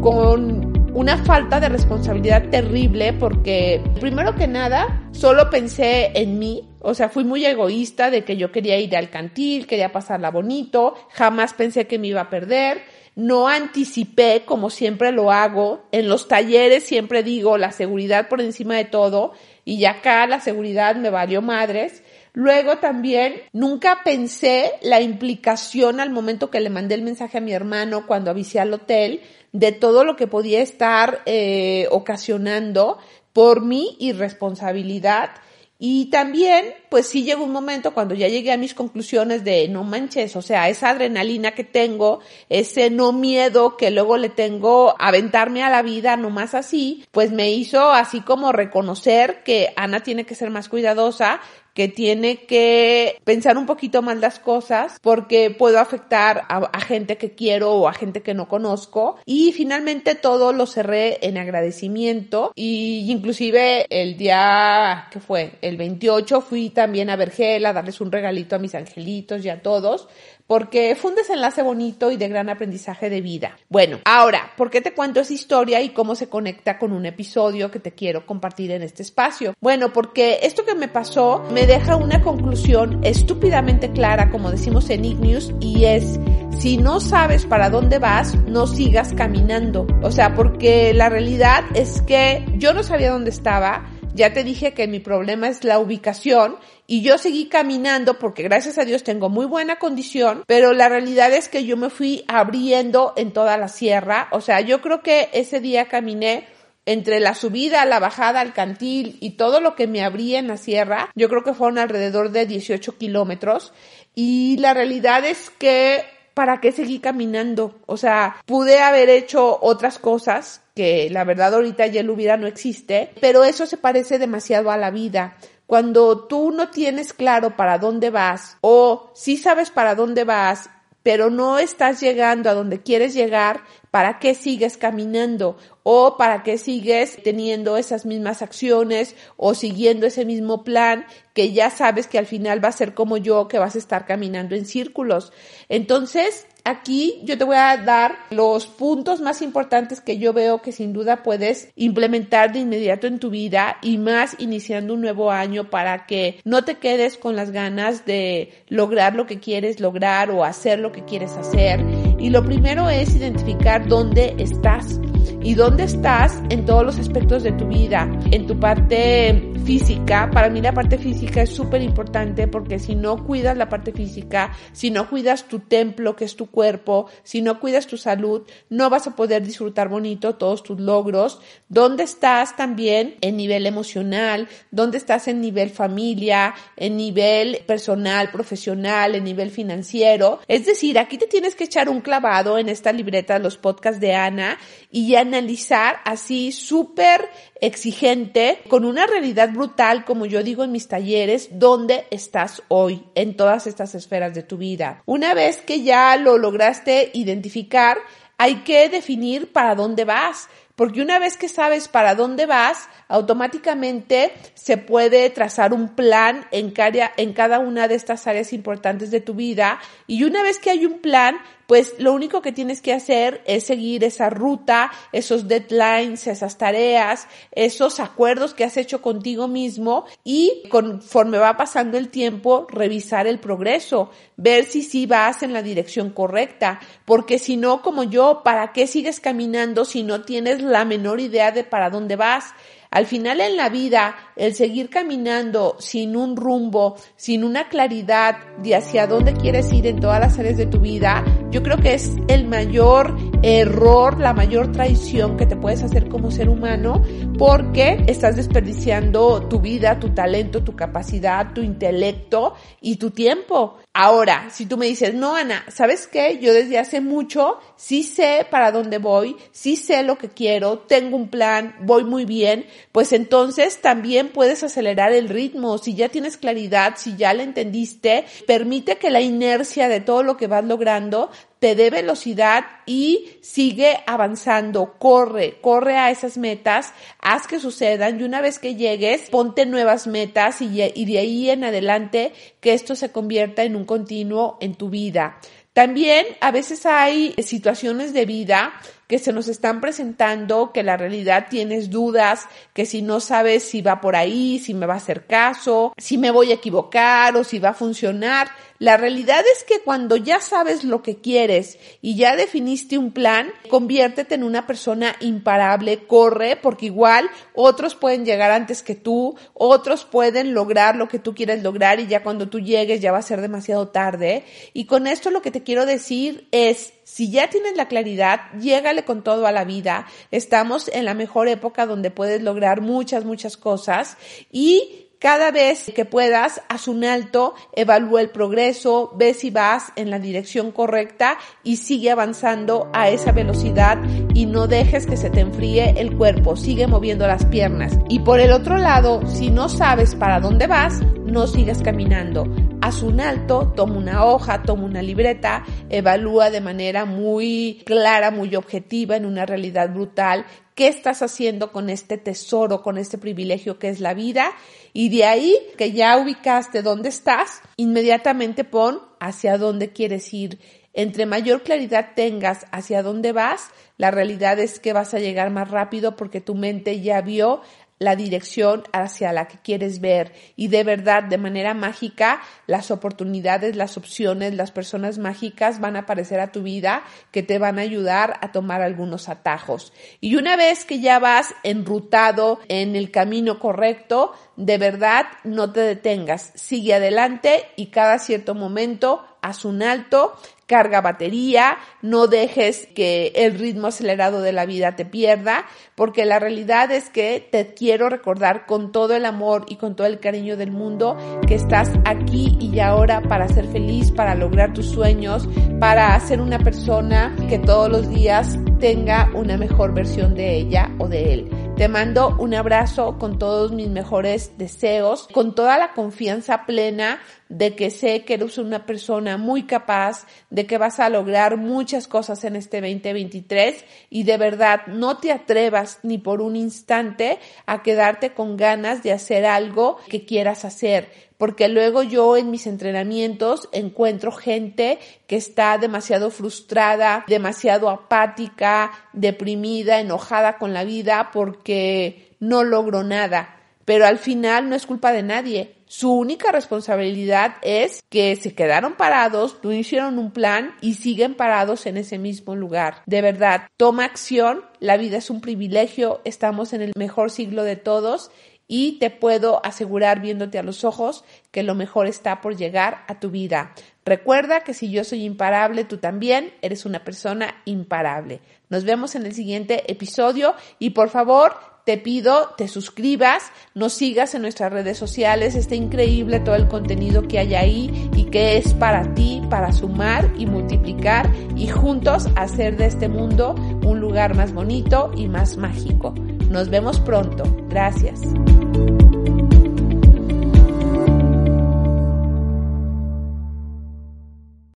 con 0.01 0.73
una 0.95 1.23
falta 1.25 1.61
de 1.61 1.69
responsabilidad 1.69 2.49
terrible 2.49 3.13
porque 3.13 3.83
primero 4.01 4.35
que 4.35 4.49
nada 4.49 5.03
solo 5.13 5.51
pensé 5.51 6.13
en 6.15 6.39
mí, 6.39 6.71
o 6.85 6.95
sea, 6.95 7.09
fui 7.09 7.25
muy 7.25 7.45
egoísta 7.47 8.11
de 8.11 8.25
que 8.25 8.37
yo 8.37 8.53
quería 8.53 8.79
ir 8.79 8.95
al 8.95 9.09
cantil, 9.09 9.67
quería 9.67 9.91
pasarla 9.91 10.31
bonito, 10.31 10.95
jamás 11.11 11.55
pensé 11.55 11.87
que 11.87 11.99
me 11.99 12.09
iba 12.09 12.21
a 12.21 12.31
perder, 12.31 12.83
no 13.17 13.49
anticipé 13.49 14.43
como 14.45 14.69
siempre 14.69 15.11
lo 15.11 15.33
hago, 15.33 15.87
en 15.93 16.09
los 16.09 16.29
talleres 16.29 16.85
siempre 16.85 17.23
digo 17.23 17.57
la 17.57 17.73
seguridad 17.73 18.29
por 18.29 18.43
encima 18.43 18.77
de 18.77 18.85
todo 18.85 19.33
y 19.65 19.79
ya 19.79 19.93
acá 19.93 20.27
la 20.27 20.41
seguridad 20.41 20.97
me 20.97 21.11
valió 21.11 21.41
madres. 21.41 22.03
Luego 22.35 22.79
también 22.79 23.41
nunca 23.53 24.01
pensé 24.05 24.73
la 24.83 25.01
implicación 25.01 26.01
al 26.01 26.11
momento 26.11 26.51
que 26.51 26.61
le 26.61 26.69
mandé 26.69 26.97
el 26.97 27.03
mensaje 27.03 27.39
a 27.39 27.41
mi 27.41 27.53
hermano 27.53 28.07
cuando 28.07 28.31
avisé 28.31 28.61
al 28.61 28.75
hotel 28.75 29.23
de 29.53 29.73
todo 29.73 30.05
lo 30.05 30.17
que 30.17 30.27
podía 30.27 30.61
estar 30.61 31.23
eh, 31.25 31.87
ocasionando 31.93 32.99
por 33.33 33.65
mi 33.65 33.97
irresponsabilidad 34.01 35.31
y 35.79 36.07
también, 36.07 36.73
pues 36.89 37.09
sí 37.09 37.25
llegó 37.25 37.45
un 37.45 37.51
momento 37.51 37.93
cuando 37.95 38.15
ya 38.15 38.29
llegué 38.29 38.53
a 38.53 38.57
mis 38.57 38.75
conclusiones 38.75 39.43
de 39.43 39.67
no 39.69 39.83
manches, 39.83 40.37
o 40.37 40.43
sea, 40.43 40.69
esa 40.69 40.91
adrenalina 40.91 41.53
que 41.53 41.65
tengo, 41.65 42.21
ese 42.49 42.91
no 42.91 43.13
miedo 43.13 43.77
que 43.77 43.91
luego 43.91 44.17
le 44.17 44.29
tengo 44.29 44.91
a 45.01 45.09
aventarme 45.09 45.65
a 45.65 45.71
la 45.71 45.83
vida 45.83 46.17
nomás 46.17 46.55
así, 46.55 47.05
pues 47.11 47.33
me 47.33 47.51
hizo 47.51 47.93
así 47.93 48.21
como 48.21 48.53
reconocer 48.53 49.43
que 49.43 49.73
Ana 49.77 50.01
tiene 50.01 50.25
que 50.25 50.37
ser 50.37 50.51
más 50.51 50.69
cuidadosa, 50.69 51.41
que 51.75 51.89
tiene 51.89 52.45
que 52.47 53.19
pensar 53.25 53.59
un 53.59 53.67
poquito 53.67 54.01
más 54.01 54.19
las 54.19 54.39
cosas 54.39 54.99
porque 55.03 55.51
puedo 55.51 55.81
afectar 55.81 56.45
a, 56.49 56.81
gente 56.81 57.17
que 57.17 57.35
quiero 57.35 57.73
o 57.73 57.89
a 57.89 57.93
gente 57.93 58.23
que 58.23 58.35
no 58.35 58.49
conozco. 58.49 59.17
Y 59.27 59.53
finalmente 59.53 60.15
todo 60.15 60.53
lo 60.53 60.67
cerré 60.67 61.19
en 61.27 61.37
agradecimiento. 61.37 62.53
Y 62.55 63.11
inclusive 63.11 63.87
el 63.91 64.17
día 64.17 65.09
que 65.11 65.19
fue 65.21 65.55
el 65.63 65.77
28 65.77 66.41
fui 66.41 66.71
también 66.71 67.11
a 67.11 67.17
Vergel 67.17 67.67
a 67.67 67.73
darles 67.73 68.01
un 68.01 68.13
regalito 68.13 68.57
a 68.57 68.61
mis 68.61 68.75
angelitos 68.75 69.45
y 69.45 69.49
a 69.49 69.61
todos 69.61 70.09
porque 70.47 70.97
fue 70.97 71.11
un 71.11 71.17
desenlace 71.17 71.63
bonito 71.63 72.11
y 72.11 72.17
de 72.17 72.29
gran 72.29 72.49
aprendizaje 72.49 73.09
de 73.11 73.21
vida. 73.21 73.57
Bueno, 73.69 73.99
ahora, 74.05 74.53
¿por 74.57 74.71
qué 74.71 74.81
te 74.81 74.93
cuento 74.95 75.21
esa 75.21 75.33
historia 75.33 75.81
y 75.81 75.91
cómo 75.91 76.15
se 76.15 76.29
conecta 76.29 76.79
con 76.79 76.93
un 76.93 77.07
episodio 77.07 77.71
que 77.71 77.81
te 77.81 77.93
quiero 77.93 78.27
compartir 78.27 78.71
en 78.71 78.83
este 78.83 79.03
espacio? 79.03 79.55
Bueno, 79.61 79.93
porque 79.93 80.41
esto 80.43 80.65
que 80.65 80.75
me 80.75 80.89
pasó 80.89 81.45
me 81.51 81.67
deja 81.67 81.97
una 81.97 82.23
conclusión 82.23 83.01
estúpidamente 83.05 83.91
clara, 83.93 84.31
como 84.31 84.51
decimos 84.51 84.91
en 84.91 85.05
Ignews, 85.05 85.53
y 85.61 85.85
es, 85.85 86.21
si 86.59 86.77
no 86.77 87.01
sabes 87.01 87.47
para 87.47 87.71
dónde 87.71 87.99
vas, 87.99 88.35
no 88.47 88.67
sigas 88.67 89.13
caminando. 89.15 89.87
O 90.03 90.11
sea, 90.11 90.35
porque 90.35 90.93
la 90.93 91.09
realidad 91.09 91.65
es 91.75 92.03
que 92.03 92.45
yo 92.57 92.75
no 92.75 92.83
sabía 92.83 93.11
dónde 93.11 93.31
estaba, 93.31 93.91
ya 94.15 94.33
te 94.33 94.45
dije 94.45 94.73
que 94.75 94.87
mi 94.87 95.01
problema 95.01 95.49
es 95.49 95.65
la 95.65 95.79
ubicación 95.79 96.57
y 96.87 97.03
yo 97.03 97.19
seguí 97.19 97.49
caminando 97.49 98.19
porque 98.19 98.43
gracias 98.45 98.79
a 98.79 98.85
Dios 98.85 99.03
tengo 99.03 99.29
muy 99.29 99.47
buena 99.47 99.77
condición, 99.77 100.45
pero 100.47 100.73
la 100.73 100.89
realidad 100.89 101.33
es 101.33 101.49
que 101.49 101.65
yo 101.65 101.77
me 101.77 101.91
fui 101.91 102.25
abriendo 102.29 103.13
en 103.17 103.33
toda 103.33 103.57
la 103.57 103.69
sierra. 103.69 104.29
O 104.31 104.41
sea, 104.41 104.61
yo 104.61 104.81
creo 104.81 105.03
que 105.03 105.31
ese 105.33 105.61
día 105.61 105.89
caminé 105.89 106.47
entre 106.87 107.19
la 107.19 107.35
subida, 107.35 107.85
la 107.87 107.99
bajada, 107.99 108.41
al 108.41 108.53
cantil 108.53 109.17
y 109.21 109.31
todo 109.31 109.61
lo 109.61 109.75
que 109.75 109.87
me 109.87 110.05
abría 110.05 110.39
en 110.39 110.49
la 110.49 110.59
sierra, 110.59 111.11
yo 111.15 111.29
creo 111.29 111.43
que 111.43 111.55
fueron 111.55 111.79
alrededor 111.79 112.31
de 112.31 112.47
18 112.47 112.99
kilómetros. 112.99 113.73
Y 114.15 114.59
la 114.59 114.75
realidad 114.75 115.25
es 115.25 115.51
que 115.51 116.05
¿para 116.35 116.61
qué 116.61 116.73
seguí 116.73 116.99
caminando? 116.99 117.77
O 117.87 117.97
sea, 117.97 118.37
pude 118.47 118.81
haber 118.81 119.09
hecho 119.09 119.59
otras 119.63 119.99
cosas 119.99 120.61
que 120.75 121.09
la 121.11 121.25
verdad 121.25 121.55
ahorita 121.55 121.87
ya 121.87 122.01
el 122.01 122.11
hubiera 122.11 122.37
no 122.37 122.47
existe, 122.47 123.13
pero 123.21 123.45
eso 123.45 123.65
se 123.67 123.77
parece 123.77 124.19
demasiado 124.19 124.71
a 124.71 124.77
la 124.77 124.91
vida. 124.91 125.37
Cuando 125.67 126.27
tú 126.27 126.51
no 126.51 126.69
tienes 126.69 127.15
claro 127.15 127.57
para 127.57 127.79
dónde 127.79 128.11
vas 128.11 128.59
o 128.61 129.11
sí 129.15 129.39
sabes 129.39 129.71
para 129.71 129.95
dónde 129.95 130.25
vas, 130.25 130.69
pero 131.05 131.29
no 131.29 131.59
estás 131.59 132.01
llegando 132.01 132.49
a 132.49 132.55
donde 132.55 132.83
quieres 132.83 133.13
llegar, 133.13 133.63
¿para 133.91 134.19
qué 134.19 134.35
sigues 134.35 134.79
caminando? 134.79 135.59
¿O 135.83 136.17
para 136.17 136.43
qué 136.43 136.57
sigues 136.57 137.23
teniendo 137.23 137.77
esas 137.77 138.07
mismas 138.07 138.41
acciones 138.41 139.15
o 139.37 139.55
siguiendo 139.55 140.07
ese 140.07 140.25
mismo 140.25 140.65
plan 140.65 141.05
que 141.35 141.53
ya 141.53 141.69
sabes 141.69 142.07
que 142.07 142.19
al 142.19 142.25
final 142.25 142.65
va 142.65 142.71
a 142.71 142.73
ser 142.73 142.95
como 142.95 143.19
yo, 143.19 143.49
que 143.49 143.59
vas 143.59 143.75
a 143.75 143.79
estar 143.79 144.07
caminando 144.07 144.57
en 144.57 144.65
círculos? 144.65 145.31
Entonces, 145.69 146.47
Aquí 146.67 147.21
yo 147.25 147.37
te 147.37 147.45
voy 147.45 147.57
a 147.57 147.77
dar 147.77 148.17
los 148.31 148.67
puntos 148.67 149.21
más 149.21 149.43
importantes 149.43 150.01
que 150.01 150.17
yo 150.17 150.33
veo 150.33 150.63
que 150.63 150.73
sin 150.73 150.95
duda 150.95 151.23
puedes 151.23 151.69
implementar 151.77 152.55
de 152.55 152.61
inmediato 152.61 153.07
en 153.07 153.19
tu 153.19 153.29
vida 153.29 153.77
y 153.83 153.99
más 153.99 154.35
iniciando 154.39 154.95
un 154.95 155.03
nuevo 155.03 155.31
año 155.31 155.69
para 155.69 156.07
que 156.07 156.41
no 156.45 156.65
te 156.65 156.77
quedes 156.77 157.19
con 157.19 157.37
las 157.37 157.51
ganas 157.51 158.07
de 158.07 158.65
lograr 158.69 159.15
lo 159.15 159.27
que 159.27 159.41
quieres 159.41 159.79
lograr 159.79 160.31
o 160.31 160.43
hacer 160.43 160.79
lo 160.79 160.91
que 160.91 161.05
quieres 161.05 161.33
hacer. 161.33 161.85
Y 162.19 162.31
lo 162.31 162.43
primero 162.43 162.89
es 162.89 163.15
identificar 163.15 163.87
dónde 163.87 164.35
estás 164.39 164.99
y 165.45 165.55
dónde 165.55 165.85
estás 165.85 166.41
en 166.49 166.65
todos 166.65 166.85
los 166.85 166.99
aspectos 166.99 167.43
de 167.43 167.53
tu 167.53 167.69
vida, 167.69 168.11
en 168.33 168.47
tu 168.47 168.59
parte 168.59 169.53
física. 169.65 170.31
Para 170.33 170.49
mí 170.49 170.61
la 170.61 170.73
parte 170.73 170.99
física 170.99 171.43
es 171.43 171.51
súper 171.51 171.83
importante 171.83 172.49
porque 172.49 172.79
si 172.79 172.95
no 172.95 173.25
cuidas 173.25 173.57
la 173.57 173.69
parte 173.69 173.93
física, 173.93 174.53
si 174.73 174.91
no 174.91 175.09
cuidas 175.09 175.45
tu 175.45 175.61
templo 175.61 176.17
que 176.17 176.25
es 176.25 176.37
tu 176.37 176.51
cuerpo, 176.51 177.09
si 177.23 177.43
no 177.43 177.61
cuidas 177.61 177.87
tu 177.87 177.97
salud, 177.97 178.43
no 178.71 178.91
vas 178.91 179.07
a 179.07 179.17
poder 179.17 179.43
disfrutar 179.43 179.89
bonito 179.89 180.35
todos 180.37 180.63
tus 180.63 180.81
logros. 180.81 181.41
¿Dónde 181.69 182.05
estás 182.05 182.57
también 182.57 183.17
en 183.21 183.37
nivel 183.37 183.67
emocional? 183.67 184.49
¿Dónde 184.71 184.99
estás 184.99 185.29
en 185.29 185.41
nivel 185.41 185.71
familia? 185.71 186.55
En 186.77 186.97
nivel 186.97 187.59
personal, 187.67 188.31
profesional, 188.31 189.15
en 189.15 189.25
nivel 189.25 189.51
financiero? 189.51 190.41
Es 190.49 190.65
decir, 190.65 190.99
aquí 190.99 191.19
te 191.19 191.27
tienes 191.27 191.55
que 191.55 191.65
echar 191.65 191.89
un 191.89 192.01
clavado 192.01 192.59
en 192.59 192.69
esta 192.69 192.93
libreta 192.93 193.35
de 193.35 193.41
los 193.41 193.57
podcasts 193.57 194.01
de 194.01 194.15
Ana 194.15 194.59
y 194.91 195.15
analizar 195.35 196.01
así 196.05 196.53
súper 196.53 197.29
exigente, 197.61 198.61
con 198.69 198.85
una 198.85 199.07
realidad 199.07 199.51
brutal, 199.53 200.05
como 200.05 200.27
yo 200.27 200.43
digo 200.43 200.65
en 200.65 200.73
mis 200.73 200.87
talleres, 200.87 201.49
dónde 201.53 202.07
estás 202.11 202.63
hoy 202.69 203.05
en 203.15 203.37
todas 203.37 203.67
estas 203.67 203.95
esferas 203.95 204.35
de 204.35 204.43
tu 204.43 204.57
vida. 204.57 205.03
Una 205.07 205.35
vez 205.35 205.61
que 205.61 205.83
ya 205.83 206.17
lo 206.17 206.39
lograste 206.39 207.11
identificar, 207.15 207.99
hay 208.39 208.57
que 208.57 208.89
definir 208.89 209.53
para 209.53 209.75
dónde 209.75 210.05
vas. 210.05 210.49
Porque 210.77 211.03
una 211.03 211.19
vez 211.19 211.37
que 211.37 211.49
sabes 211.49 211.89
para 211.89 212.15
dónde 212.15 212.47
vas, 212.47 212.89
automáticamente 213.09 214.33
se 214.55 214.77
puede 214.77 215.31
trazar 215.31 215.73
un 215.73 215.91
plan 215.91 216.47
en 216.51 216.71
cada, 216.71 217.13
en 217.17 217.33
cada 217.33 217.61
una 217.61 217.87
de 217.87 217.95
estas 217.95 218.27
áreas 218.27 218.53
importantes 218.53 219.11
de 219.11 219.21
tu 219.21 219.35
vida. 219.35 219.79
Y 220.07 220.25
una 220.25 220.43
vez 220.43 220.59
que 220.59 220.71
hay 220.71 220.85
un 220.85 220.99
plan, 220.99 221.37
pues 221.67 221.95
lo 221.99 222.13
único 222.13 222.43
que 222.43 222.53
tienes 222.53 222.83
que 222.83 222.93
hacer 222.93 223.43
es 223.47 223.65
seguir 223.65 224.05
esa 224.05 224.31
ruta, 224.31 224.91
esos 225.13 225.49
deadlines, 225.49 226.27
esas 226.27 226.59
tareas, 226.59 227.27
esos 227.53 228.01
acuerdos 228.01 228.55
que 228.55 228.65
has 228.65 228.77
hecho 228.77 229.01
contigo 229.01 229.49
mismo 229.49 230.05
y 230.25 230.65
conforme 230.71 231.39
va 231.39 231.57
pasando 231.57 231.97
el 231.97 232.09
tiempo, 232.09 232.67
revisar 232.69 233.27
el 233.27 233.39
progreso, 233.39 234.11
ver 234.37 234.65
si 234.65 234.83
sí 234.83 235.07
vas 235.07 235.43
en 235.43 235.53
la 235.53 235.63
dirección 235.63 236.11
correcta, 236.11 236.81
porque 237.05 237.39
si 237.39 237.57
no, 237.57 237.83
como 237.83 238.05
yo, 238.05 238.43
¿para 238.45 238.73
qué 238.73 238.87
sigues 238.87 239.21
caminando 239.21 239.85
si 239.85 240.03
no 240.03 240.23
tienes 240.23 240.63
la 240.73 240.85
menor 240.85 241.21
idea 241.21 241.51
de 241.51 241.65
para 241.65 241.91
dónde 241.91 242.17
vas? 242.17 242.55
Al 242.91 243.07
final 243.07 243.41
en 243.41 243.57
la 243.57 243.71
vida, 243.71 244.15
el 244.37 244.55
seguir 244.55 244.89
caminando 244.89 245.75
sin 245.81 246.15
un 246.17 246.37
rumbo, 246.37 246.95
sin 247.17 247.43
una 247.43 247.69
claridad 247.69 248.37
de 248.59 248.77
hacia 248.77 249.09
dónde 249.09 249.33
quieres 249.33 249.73
ir 249.73 249.89
en 249.89 249.99
todas 249.99 250.21
las 250.21 250.39
áreas 250.39 250.57
de 250.57 250.67
tu 250.67 250.79
vida, 250.79 251.25
yo 251.51 251.61
creo 251.63 251.79
que 251.79 251.95
es 251.95 252.13
el 252.29 252.47
mayor 252.47 253.17
error, 253.45 254.19
la 254.19 254.33
mayor 254.33 254.73
traición 254.73 255.37
que 255.37 255.45
te 255.45 255.55
puedes 255.55 255.83
hacer 255.83 256.09
como 256.09 256.31
ser 256.31 256.49
humano 256.49 257.03
porque 257.39 258.03
estás 258.07 258.37
desperdiciando 258.37 259.47
tu 259.49 259.61
vida, 259.61 260.01
tu 260.01 260.15
talento, 260.15 260.65
tu 260.65 260.75
capacidad, 260.75 261.53
tu 261.53 261.61
intelecto 261.61 262.55
y 262.81 262.97
tu 262.97 263.11
tiempo. 263.11 263.77
Ahora, 263.93 264.49
si 264.51 264.65
tú 264.65 264.79
me 264.79 264.87
dices, 264.87 265.15
no, 265.15 265.37
Ana, 265.37 265.63
¿sabes 265.69 266.07
qué? 266.07 266.39
Yo 266.41 266.55
desde 266.55 266.79
hace 266.79 267.03
mucho 267.03 267.59
sí 267.77 268.03
sé 268.03 268.47
para 268.51 268.73
dónde 268.73 268.97
voy, 268.97 269.37
sí 269.53 269.77
sé 269.77 270.03
lo 270.03 270.17
que 270.17 270.31
quiero, 270.31 270.79
tengo 270.79 271.17
un 271.17 271.29
plan, 271.29 271.77
voy 271.83 272.03
muy 272.03 272.25
bien, 272.25 272.67
pues 272.93 273.13
entonces 273.13 273.81
también 273.83 274.31
puedes 274.31 274.65
acelerar 274.65 275.13
el 275.13 275.29
ritmo. 275.29 275.77
Si 275.77 275.95
ya 275.95 276.09
tienes 276.09 276.39
claridad, 276.39 276.95
si 276.97 277.15
ya 277.17 277.35
la 277.35 277.43
entendiste, 277.43 278.25
permite 278.47 278.97
que 278.97 279.11
la 279.11 279.21
inercia 279.21 279.89
de 279.89 280.01
todo 280.01 280.23
lo 280.23 280.39
que 280.39 280.47
vas 280.47 280.65
logrando 280.65 281.31
te 281.65 281.75
dé 281.75 281.89
velocidad 281.89 282.67
y 282.85 283.39
sigue 283.41 284.01
avanzando, 284.07 284.97
corre, 284.99 285.63
corre 285.63 285.97
a 285.97 286.11
esas 286.11 286.37
metas, 286.37 286.93
haz 287.21 287.47
que 287.47 287.59
sucedan 287.59 288.21
y 288.21 288.23
una 288.23 288.43
vez 288.43 288.59
que 288.59 288.75
llegues, 288.75 289.31
ponte 289.31 289.65
nuevas 289.65 290.07
metas 290.07 290.61
y, 290.61 290.83
y 290.83 291.05
de 291.07 291.19
ahí 291.19 291.49
en 291.49 291.65
adelante 291.65 292.35
que 292.61 292.75
esto 292.75 292.95
se 292.95 293.13
convierta 293.13 293.63
en 293.63 293.77
un 293.77 293.87
continuo 293.87 294.59
en 294.61 294.75
tu 294.75 294.91
vida. 294.91 295.39
También 295.73 296.27
a 296.43 296.51
veces 296.51 296.85
hay 296.85 297.35
situaciones 297.39 298.13
de 298.13 298.27
vida 298.27 298.75
que 299.07 299.19
se 299.19 299.33
nos 299.33 299.49
están 299.49 299.81
presentando, 299.81 300.73
que 300.73 300.83
la 300.83 300.97
realidad 300.97 301.47
tienes 301.51 301.91
dudas, 301.91 302.47
que 302.73 302.87
si 302.87 303.03
no 303.03 303.21
sabes 303.21 303.63
si 303.63 303.83
va 303.83 304.01
por 304.01 304.17
ahí, 304.17 304.59
si 304.59 304.75
me 304.75 304.87
va 304.87 304.95
a 304.95 304.99
hacer 304.99 305.27
caso, 305.27 305.93
si 305.97 306.19
me 306.19 306.31
voy 306.31 306.51
a 306.51 306.55
equivocar 306.55 307.37
o 307.37 307.45
si 307.45 307.59
va 307.59 307.71
a 307.71 307.75
funcionar. 307.75 308.49
La 308.79 308.97
realidad 308.97 309.43
es 309.55 309.65
que 309.65 309.81
cuando 309.81 310.17
ya 310.17 310.41
sabes 310.41 310.85
lo 310.85 311.03
que 311.03 311.17
quieres 311.21 311.79
y 312.03 312.17
ya 312.17 312.35
definiste 312.35 312.99
un 312.99 313.13
plan, 313.13 313.53
conviértete 313.71 314.35
en 314.35 314.43
una 314.43 314.67
persona 314.67 315.15
imparable, 315.21 316.07
corre, 316.07 316.57
porque 316.57 316.87
igual 316.87 317.31
otros 317.55 317.95
pueden 317.95 318.25
llegar 318.25 318.51
antes 318.51 318.83
que 318.83 318.95
tú, 318.95 319.37
otros 319.55 320.05
pueden 320.05 320.55
lograr 320.55 320.97
lo 320.97 321.09
que 321.09 321.19
tú 321.19 321.35
quieres 321.35 321.63
lograr 321.63 322.01
y 322.01 322.09
ya 322.09 322.23
cuando 322.23 322.49
tú 322.49 322.61
llegues 322.61 323.01
ya 323.01 323.13
va 323.13 323.19
a 323.19 323.23
ser 323.23 323.41
demasiado 323.41 323.89
tarde. 323.89 324.45
Y 324.73 324.87
con 324.87 325.07
esto 325.07 325.31
lo 325.31 325.41
que 325.41 325.51
te 325.51 325.63
quiero 325.63 325.87
decir 325.87 326.49
es, 326.51 326.93
si 327.15 327.31
ya 327.31 327.49
tienes 327.49 327.77
la 327.77 327.87
claridad, 327.87 328.41
llégale 328.59 329.05
con 329.05 329.23
todo 329.23 329.47
a 329.47 329.53
la 329.53 329.63
vida. 329.63 330.05
Estamos 330.33 330.89
en 330.89 331.05
la 331.05 331.15
mejor 331.15 331.47
época 331.47 331.87
donde 331.87 332.11
puedes 332.11 332.43
lograr 332.43 332.81
muchas, 332.81 333.25
muchas 333.25 333.57
cosas 333.57 334.17
y 334.51 335.07
cada 335.21 335.53
vez 335.53 335.93
que 335.95 336.05
puedas, 336.05 336.61
haz 336.69 336.89
un 336.89 337.05
alto, 337.05 337.55
evalúa 337.73 338.21
el 338.21 338.31
progreso, 338.31 339.13
ve 339.15 339.33
si 339.33 339.51
vas 339.51 339.93
en 339.95 340.11
la 340.11 340.19
dirección 340.19 340.73
correcta 340.73 341.39
y 341.63 341.77
sigue 341.77 342.11
avanzando 342.11 342.91
a 342.93 343.09
esa 343.11 343.31
velocidad 343.31 343.97
y 344.35 344.47
no 344.47 344.67
dejes 344.67 345.07
que 345.07 345.17
se 345.17 345.31
te 345.31 345.39
enfríe 345.39 345.95
el 345.97 346.17
cuerpo, 346.17 346.57
sigue 346.57 346.89
moviendo 346.89 347.29
las 347.29 347.47
piernas. 347.47 347.97
Y 348.09 348.19
por 348.19 348.41
el 348.41 348.51
otro 348.51 348.77
lado, 348.77 349.25
si 349.29 349.51
no 349.51 349.69
sabes 349.69 350.17
para 350.17 350.41
dónde 350.41 350.67
vas, 350.67 351.01
no 351.25 351.47
sigas 351.47 351.81
caminando. 351.81 352.74
Haz 352.87 353.03
un 353.03 353.19
alto, 353.19 353.73
toma 353.75 353.97
una 353.97 354.27
hoja, 354.27 354.63
toma 354.63 354.85
una 354.85 355.01
libreta, 355.01 355.65
evalúa 355.89 356.51
de 356.51 356.61
manera 356.61 357.07
muy 357.07 357.83
clara, 357.87 358.31
muy 358.31 358.55
objetiva, 358.57 359.17
en 359.17 359.25
una 359.25 359.47
realidad 359.47 359.89
brutal, 359.89 360.45
qué 360.75 360.89
estás 360.89 361.23
haciendo 361.23 361.73
con 361.73 361.89
este 361.89 362.19
tesoro, 362.19 362.83
con 362.83 362.99
este 362.99 363.17
privilegio 363.17 363.79
que 363.79 363.89
es 363.89 364.01
la 364.01 364.13
vida. 364.13 364.53
Y 364.93 365.09
de 365.09 365.25
ahí 365.25 365.57
que 365.79 365.93
ya 365.93 366.19
ubicaste 366.19 366.83
dónde 366.83 367.09
estás, 367.09 367.63
inmediatamente 367.79 368.65
pon 368.65 369.01
hacia 369.19 369.57
dónde 369.57 369.95
quieres 369.95 370.35
ir. 370.35 370.59
Entre 370.93 371.25
mayor 371.25 371.63
claridad 371.63 372.11
tengas 372.15 372.67
hacia 372.71 373.03
dónde 373.03 373.33
vas, 373.33 373.71
la 373.97 374.11
realidad 374.11 374.59
es 374.59 374.79
que 374.79 374.93
vas 374.93 375.15
a 375.15 375.19
llegar 375.19 375.51
más 375.51 375.71
rápido 375.71 376.17
porque 376.17 376.41
tu 376.41 376.55
mente 376.55 377.01
ya 377.01 377.23
vio 377.23 377.63
la 377.99 378.17
dirección 378.17 378.83
hacia 378.93 379.33
la 379.33 379.47
que 379.47 379.59
quieres 379.59 380.01
ver 380.01 380.33
y 380.57 380.69
de 380.69 380.85
verdad 380.85 381.23
de 381.23 381.39
manera 381.39 381.75
mágica 381.75 382.41
las 382.67 382.91
oportunidades, 382.91 383.77
las 383.77 383.97
opciones, 383.97 384.55
las 384.55 384.73
personas 384.73 385.19
mágicas 385.19 385.81
van 385.81 385.97
a 385.97 386.01
aparecer 386.01 386.41
a 386.41 386.53
tu 386.53 386.63
vida 386.63 387.05
que 387.31 387.43
te 387.43 387.59
van 387.59 387.79
a 387.79 387.83
ayudar 387.83 388.39
a 388.43 388.53
tomar 388.53 388.83
algunos 388.83 389.29
atajos. 389.29 389.93
Y 390.21 390.37
una 390.37 390.57
vez 390.57 390.85
que 390.85 391.01
ya 391.01 391.19
vas 391.19 391.55
enrutado 391.63 392.61
en 392.69 392.97
el 392.97 393.11
camino 393.11 393.59
correcto, 393.59 394.33
de 394.57 394.79
verdad 394.79 395.27
no 395.45 395.73
te 395.73 395.81
detengas, 395.81 396.53
sigue 396.55 396.95
adelante 396.95 397.65
y 397.77 397.87
cada 397.87 398.19
cierto 398.19 398.55
momento 398.55 399.25
haz 399.45 399.67
un 399.67 399.83
alto, 399.83 400.35
carga 400.67 401.03
batería, 401.03 401.77
no 402.01 402.27
dejes 402.29 402.89
que 402.95 403.33
el 403.35 403.59
ritmo 403.59 403.89
acelerado 403.89 404.41
de 404.41 404.53
la 404.53 404.65
vida 404.65 404.97
te 404.97 405.05
pierda, 405.05 405.67
porque 405.95 406.25
la 406.25 406.39
realidad 406.39 406.91
es 406.91 407.11
que 407.11 407.47
te 407.53 407.75
quiero 407.75 408.09
recordar 408.09 408.65
con 408.65 408.91
todo 408.91 409.15
el 409.15 409.27
amor 409.27 409.67
y 409.69 409.77
con 409.77 409.97
todo 409.97 410.07
el 410.07 410.19
cariño 410.19 410.57
del 410.57 410.71
mundo 410.71 411.19
que 411.47 411.57
estás 411.57 411.91
aquí 412.07 412.57
y 412.59 412.81
ahora 412.81 413.21
para 413.21 413.47
ser 413.49 413.67
feliz, 413.67 414.11
para 414.11 414.35
lograr 414.35 414.73
tus 414.73 414.87
sueños, 414.87 415.47
para 415.79 416.19
ser 416.21 416.41
una 416.41 416.59
persona 416.59 417.37
que 417.51 417.59
todos 417.59 417.91
los 417.91 418.09
días 418.09 418.59
tenga 418.81 419.31
una 419.35 419.59
mejor 419.59 419.93
versión 419.93 420.35
de 420.35 420.57
ella 420.57 420.91
o 420.99 421.09
de 421.09 421.35
él. 421.35 421.51
Te 421.77 421.89
mando 421.89 422.37
un 422.39 422.55
abrazo 422.55 423.19
con 423.19 423.39
todos 423.39 423.73
mis 423.73 423.89
mejores 423.89 424.57
deseos, 424.59 425.27
con 425.33 425.57
toda 425.57 425.77
la 425.77 425.93
confianza 425.93 426.67
plena 426.67 427.19
de 427.49 427.75
que 427.75 427.91
sé 427.91 428.25
que 428.25 428.35
eres 428.35 428.59
una 428.59 428.87
persona 428.87 429.37
muy 429.37 429.65
capaz, 429.65 430.27
de 430.51 430.67
que 430.67 430.79
vas 430.79 431.01
a 431.01 431.09
lograr 431.09 431.57
muchas 431.57 432.09
cosas 432.09 432.45
en 432.45 432.57
este 432.57 432.81
2023 432.81 433.85
y 434.11 434.23
de 434.25 434.37
verdad 434.37 434.87
no 434.87 435.19
te 435.19 435.33
atrevas 435.33 435.99
ni 436.03 436.19
por 436.19 436.41
un 436.41 436.57
instante 436.57 437.39
a 437.67 437.83
quedarte 437.83 438.33
con 438.33 438.57
ganas 438.57 439.03
de 439.03 439.13
hacer 439.13 439.45
algo 439.45 439.99
que 440.09 440.25
quieras 440.25 440.65
hacer 440.65 441.09
porque 441.37 441.69
luego 441.69 442.03
yo 442.03 442.37
en 442.37 442.51
mis 442.51 442.67
entrenamientos 442.67 443.69
encuentro 443.73 444.33
gente 444.33 444.99
que 445.27 445.37
está 445.37 445.77
demasiado 445.79 446.31
frustrada, 446.31 447.25
demasiado 447.27 447.91
apática, 447.91 448.93
deprimida, 449.13 450.01
enojada 450.01 450.59
con 450.59 450.73
la 450.73 450.85
vida 450.85 451.31
porque 451.33 452.35
no 452.39 452.63
logró 452.63 453.03
nada. 453.03 453.61
Pero 453.85 454.07
al 454.07 454.19
final 454.19 454.69
no 454.71 454.77
es 454.77 454.87
culpa 454.87 455.13
de 455.13 455.23
nadie. 455.23 455.75
Su 455.97 456.11
única 456.11 456.51
responsabilidad 456.51 457.55
es 457.63 458.03
que 458.11 458.35
se 458.35 458.53
quedaron 458.53 458.95
parados, 458.95 459.59
no 459.63 459.73
hicieron 459.73 460.19
un 460.19 460.33
plan 460.33 460.75
y 460.81 460.95
siguen 460.95 461.37
parados 461.37 461.87
en 461.87 461.99
ese 461.99 462.19
mismo 462.19 462.57
lugar. 462.57 463.03
De 463.07 463.23
verdad, 463.23 463.69
toma 463.77 464.05
acción, 464.05 464.65
la 464.81 464.97
vida 464.97 465.19
es 465.19 465.31
un 465.31 465.41
privilegio, 465.41 466.21
estamos 466.25 466.73
en 466.73 466.83
el 466.83 466.91
mejor 466.97 467.31
siglo 467.31 467.63
de 467.63 467.77
todos 467.77 468.33
y 468.67 468.99
te 468.99 469.11
puedo 469.11 469.65
asegurar 469.65 470.21
viéndote 470.21 470.59
a 470.59 470.65
los 470.65 470.83
ojos 470.83 471.25
que 471.53 471.63
lo 471.63 471.77
mejor 471.77 472.09
está 472.09 472.41
por 472.41 472.57
llegar 472.57 473.05
a 473.07 473.21
tu 473.21 473.31
vida. 473.31 473.73
Recuerda 474.05 474.65
que 474.65 474.75
si 474.75 474.91
yo 474.91 475.05
soy 475.05 475.23
imparable, 475.23 475.85
tú 475.85 475.99
también 475.99 476.55
eres 476.61 476.87
una 476.87 477.05
persona 477.05 477.63
imparable. 477.67 478.41
Nos 478.69 478.83
vemos 478.83 479.15
en 479.15 479.27
el 479.27 479.33
siguiente 479.33 479.89
episodio 479.93 480.57
y 480.81 480.91
por 480.91 481.09
favor 481.09 481.74
te 481.85 481.99
pido 481.99 482.55
te 482.57 482.67
suscribas, 482.67 483.45
nos 483.75 483.93
sigas 483.93 484.35
en 484.35 484.43
nuestras 484.43 484.73
redes 484.73 484.97
sociales, 484.99 485.55
está 485.55 485.75
increíble 485.75 486.41
todo 486.41 486.55
el 486.55 486.69
contenido 486.69 487.29
que 487.29 487.39
hay 487.39 487.55
ahí 487.55 488.11
y 488.17 488.25
que 488.25 488.57
es 488.57 488.73
para 488.75 489.15
ti, 489.15 489.43
para 489.51 489.73
sumar 489.73 490.31
y 490.37 490.47
multiplicar 490.47 491.31
y 491.57 491.69
juntos 491.69 492.29
hacer 492.37 492.77
de 492.77 492.87
este 492.87 493.09
mundo 493.09 493.55
un 493.85 494.01
lugar 494.01 494.35
más 494.35 494.53
bonito 494.53 495.13
y 495.17 495.29
más 495.29 495.57
mágico. 495.57 496.15
Nos 496.51 496.71
vemos 496.71 497.01
pronto. 497.01 497.45
Gracias. 497.69 498.21